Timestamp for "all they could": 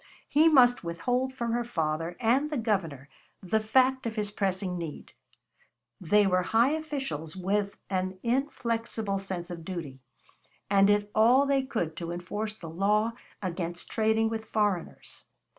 11.13-11.95